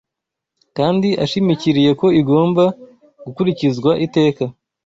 [0.77, 2.63] kandi ashimikiriye ko igomba
[3.25, 4.43] gukurikizwa iteka.